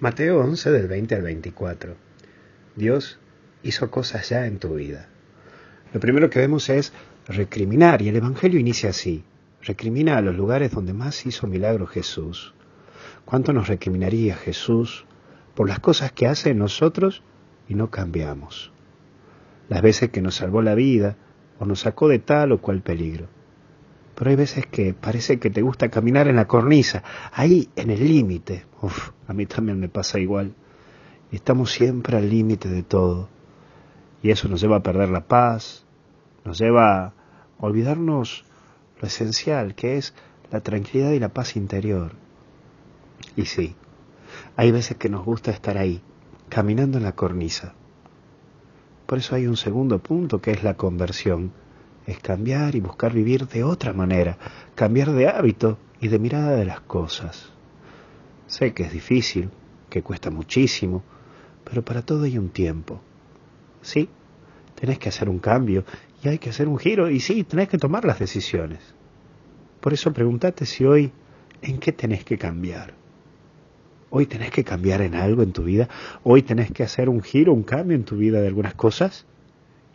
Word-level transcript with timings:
Mateo 0.00 0.40
11 0.40 0.72
del 0.72 0.88
20 0.88 1.14
al 1.14 1.22
24. 1.22 1.94
Dios 2.74 3.20
hizo 3.62 3.92
cosas 3.92 4.28
ya 4.28 4.46
en 4.46 4.58
tu 4.58 4.74
vida. 4.74 5.08
Lo 5.92 6.00
primero 6.00 6.28
que 6.30 6.40
vemos 6.40 6.68
es 6.68 6.92
recriminar 7.28 8.02
y 8.02 8.08
el 8.08 8.16
Evangelio 8.16 8.58
inicia 8.58 8.90
así. 8.90 9.24
Recrimina 9.62 10.18
a 10.18 10.20
los 10.20 10.34
lugares 10.34 10.72
donde 10.72 10.92
más 10.92 11.24
hizo 11.26 11.46
milagro 11.46 11.86
Jesús. 11.86 12.54
¿Cuánto 13.24 13.52
nos 13.52 13.68
recriminaría 13.68 14.34
Jesús 14.34 15.06
por 15.54 15.68
las 15.68 15.78
cosas 15.78 16.10
que 16.10 16.26
hace 16.26 16.50
en 16.50 16.58
nosotros 16.58 17.22
y 17.68 17.76
no 17.76 17.92
cambiamos? 17.92 18.72
Las 19.68 19.80
veces 19.80 20.10
que 20.10 20.20
nos 20.20 20.34
salvó 20.34 20.60
la 20.60 20.74
vida 20.74 21.16
o 21.60 21.66
nos 21.66 21.80
sacó 21.80 22.08
de 22.08 22.18
tal 22.18 22.50
o 22.50 22.60
cual 22.60 22.82
peligro. 22.82 23.28
Pero 24.14 24.30
hay 24.30 24.36
veces 24.36 24.66
que 24.66 24.94
parece 24.94 25.38
que 25.38 25.50
te 25.50 25.62
gusta 25.62 25.88
caminar 25.88 26.28
en 26.28 26.36
la 26.36 26.46
cornisa, 26.46 27.02
ahí 27.32 27.68
en 27.76 27.90
el 27.90 28.06
límite. 28.06 28.66
Uf, 28.80 29.10
a 29.26 29.32
mí 29.32 29.46
también 29.46 29.80
me 29.80 29.88
pasa 29.88 30.18
igual. 30.18 30.54
Estamos 31.32 31.72
siempre 31.72 32.16
al 32.16 32.30
límite 32.30 32.68
de 32.68 32.82
todo. 32.82 33.28
Y 34.22 34.30
eso 34.30 34.48
nos 34.48 34.60
lleva 34.60 34.76
a 34.76 34.82
perder 34.82 35.10
la 35.10 35.26
paz, 35.26 35.84
nos 36.44 36.58
lleva 36.58 37.06
a 37.06 37.12
olvidarnos 37.58 38.44
lo 39.00 39.08
esencial, 39.08 39.74
que 39.74 39.96
es 39.96 40.14
la 40.50 40.60
tranquilidad 40.60 41.10
y 41.10 41.18
la 41.18 41.30
paz 41.30 41.56
interior. 41.56 42.12
Y 43.36 43.46
sí, 43.46 43.74
hay 44.56 44.70
veces 44.70 44.96
que 44.96 45.08
nos 45.08 45.24
gusta 45.24 45.50
estar 45.50 45.76
ahí, 45.76 46.00
caminando 46.48 46.98
en 46.98 47.04
la 47.04 47.12
cornisa. 47.12 47.74
Por 49.06 49.18
eso 49.18 49.34
hay 49.34 49.46
un 49.46 49.56
segundo 49.56 49.98
punto 49.98 50.40
que 50.40 50.52
es 50.52 50.62
la 50.62 50.74
conversión 50.74 51.52
es 52.06 52.18
cambiar 52.18 52.74
y 52.74 52.80
buscar 52.80 53.12
vivir 53.12 53.46
de 53.48 53.64
otra 53.64 53.92
manera, 53.92 54.36
cambiar 54.74 55.12
de 55.12 55.28
hábito 55.28 55.78
y 56.00 56.08
de 56.08 56.18
mirada 56.18 56.56
de 56.56 56.64
las 56.64 56.80
cosas. 56.80 57.50
Sé 58.46 58.74
que 58.74 58.84
es 58.84 58.92
difícil, 58.92 59.50
que 59.88 60.02
cuesta 60.02 60.30
muchísimo, 60.30 61.02
pero 61.64 61.82
para 61.82 62.02
todo 62.02 62.24
hay 62.24 62.36
un 62.36 62.50
tiempo. 62.50 63.00
Sí, 63.80 64.08
tenés 64.74 64.98
que 64.98 65.08
hacer 65.08 65.28
un 65.28 65.38
cambio 65.38 65.84
y 66.22 66.28
hay 66.28 66.38
que 66.38 66.50
hacer 66.50 66.68
un 66.68 66.78
giro 66.78 67.10
y 67.10 67.20
sí, 67.20 67.44
tenés 67.44 67.68
que 67.68 67.78
tomar 67.78 68.04
las 68.04 68.18
decisiones. 68.18 68.80
Por 69.80 69.92
eso 69.92 70.12
pregúntate 70.12 70.66
si 70.66 70.84
hoy, 70.84 71.12
¿en 71.62 71.78
qué 71.78 71.92
tenés 71.92 72.24
que 72.24 72.38
cambiar? 72.38 72.94
Hoy 74.10 74.26
tenés 74.26 74.50
que 74.50 74.64
cambiar 74.64 75.00
en 75.02 75.14
algo 75.14 75.42
en 75.42 75.52
tu 75.52 75.64
vida, 75.64 75.88
hoy 76.22 76.42
tenés 76.42 76.70
que 76.70 76.82
hacer 76.82 77.08
un 77.08 77.20
giro, 77.22 77.52
un 77.52 77.64
cambio 77.64 77.96
en 77.96 78.04
tu 78.04 78.16
vida 78.16 78.40
de 78.40 78.46
algunas 78.46 78.74
cosas. 78.74 79.26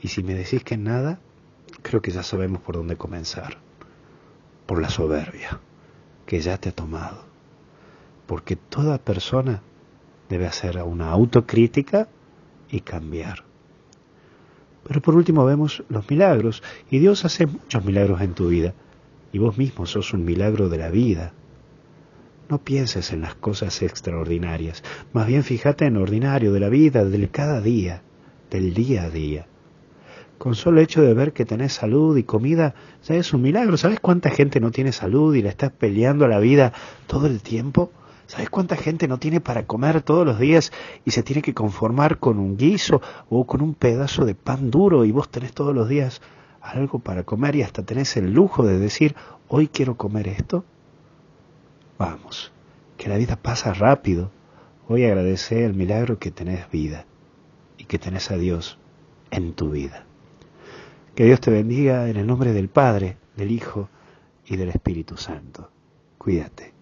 Y 0.01 0.09
si 0.09 0.23
me 0.23 0.33
decís 0.33 0.63
que 0.63 0.77
nada, 0.77 1.19
creo 1.81 2.01
que 2.01 2.11
ya 2.11 2.23
sabemos 2.23 2.61
por 2.61 2.75
dónde 2.75 2.97
comenzar. 2.97 3.57
Por 4.65 4.81
la 4.81 4.89
soberbia 4.89 5.59
que 6.25 6.39
ya 6.41 6.57
te 6.59 6.69
ha 6.69 6.71
tomado. 6.71 7.23
Porque 8.27 8.55
toda 8.55 8.99
persona 8.99 9.63
debe 10.29 10.45
hacer 10.45 10.77
una 10.83 11.09
autocrítica 11.09 12.07
y 12.69 12.81
cambiar. 12.81 13.43
Pero 14.87 15.01
por 15.01 15.15
último 15.15 15.43
vemos 15.45 15.83
los 15.89 16.09
milagros. 16.09 16.61
Y 16.89 16.99
Dios 16.99 17.25
hace 17.25 17.47
muchos 17.47 17.83
milagros 17.83 18.21
en 18.21 18.33
tu 18.33 18.49
vida. 18.49 18.73
Y 19.31 19.39
vos 19.39 19.57
mismo 19.57 19.85
sos 19.85 20.13
un 20.13 20.23
milagro 20.23 20.69
de 20.69 20.77
la 20.77 20.89
vida. 20.89 21.33
No 22.47 22.63
pienses 22.63 23.11
en 23.11 23.21
las 23.21 23.35
cosas 23.35 23.81
extraordinarias. 23.81 24.83
Más 25.13 25.27
bien 25.27 25.43
fíjate 25.43 25.85
en 25.85 25.95
lo 25.95 26.01
ordinario 26.01 26.53
de 26.53 26.59
la 26.59 26.69
vida, 26.69 27.05
del 27.05 27.29
cada 27.29 27.61
día, 27.61 28.03
del 28.49 28.73
día 28.73 29.03
a 29.03 29.09
día. 29.09 29.48
Con 30.39 30.55
solo 30.55 30.79
hecho 30.79 31.01
de 31.01 31.13
ver 31.13 31.33
que 31.33 31.45
tenés 31.45 31.73
salud 31.73 32.15
y 32.15 32.23
comida, 32.23 32.73
ya 33.03 33.15
es 33.15 33.33
un 33.33 33.41
milagro. 33.41 33.75
¿Sabes 33.75 33.99
cuánta 33.99 34.29
gente 34.29 34.61
no 34.61 34.71
tiene 34.71 34.93
salud 34.93 35.35
y 35.35 35.41
le 35.41 35.49
estás 35.49 35.71
peleando 35.71 36.23
a 36.23 36.29
la 36.29 36.39
vida 36.39 36.71
todo 37.07 37.27
el 37.27 37.41
tiempo? 37.41 37.91
¿Sabes 38.25 38.49
cuánta 38.49 38.77
gente 38.77 39.09
no 39.09 39.19
tiene 39.19 39.41
para 39.41 39.67
comer 39.67 40.01
todos 40.01 40.25
los 40.25 40.39
días 40.39 40.71
y 41.03 41.11
se 41.11 41.23
tiene 41.23 41.41
que 41.41 41.53
conformar 41.53 42.19
con 42.19 42.39
un 42.39 42.55
guiso 42.55 43.01
o 43.29 43.45
con 43.45 43.61
un 43.61 43.73
pedazo 43.73 44.23
de 44.23 44.33
pan 44.33 44.71
duro 44.71 45.03
y 45.03 45.11
vos 45.11 45.27
tenés 45.29 45.51
todos 45.51 45.75
los 45.75 45.89
días 45.89 46.21
algo 46.61 46.99
para 46.99 47.23
comer 47.23 47.57
y 47.57 47.63
hasta 47.63 47.83
tenés 47.83 48.15
el 48.15 48.31
lujo 48.31 48.65
de 48.65 48.79
decir, 48.79 49.15
hoy 49.49 49.67
quiero 49.67 49.97
comer 49.97 50.29
esto? 50.29 50.63
Vamos, 51.97 52.53
que 52.97 53.09
la 53.09 53.17
vida 53.17 53.35
pasa 53.35 53.73
rápido. 53.73 54.31
Hoy 54.87 55.03
agradece 55.03 55.65
el 55.65 55.73
milagro 55.73 56.17
que 56.17 56.31
tenés 56.31 56.71
vida 56.71 57.05
y 57.77 57.83
que 57.85 57.99
tenés 57.99 58.31
a 58.31 58.37
Dios 58.37 58.77
en 59.31 59.53
tu 59.53 59.71
vida. 59.71 60.05
Que 61.19 61.25
Dios 61.25 61.41
te 61.41 61.51
bendiga 61.51 62.09
en 62.09 62.15
el 62.15 62.25
nombre 62.25 62.53
del 62.53 62.69
Padre, 62.69 63.17
del 63.35 63.51
Hijo 63.51 63.89
y 64.45 64.55
del 64.55 64.69
Espíritu 64.69 65.17
Santo. 65.17 65.69
Cuídate. 66.17 66.78